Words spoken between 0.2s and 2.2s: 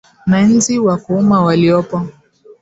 na nzi wa kuuma waliopo